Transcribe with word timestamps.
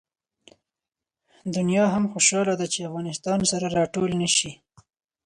دنیا 1.55 1.85
هم 1.93 2.03
خوشحاله 2.13 2.53
ده 2.59 2.65
چې 2.73 2.87
افغانستان 2.89 3.39
سره 3.51 3.67
راټول 3.77 4.11
نه 4.21 4.29
شي. 4.37 4.51